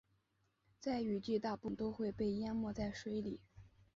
[0.79, 3.39] 在雨季大部分都会被淹没在水里。